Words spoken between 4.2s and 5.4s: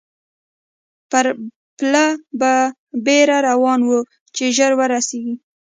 چې ژر ورسېږو.